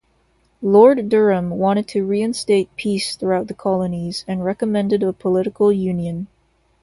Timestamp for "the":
3.49-3.53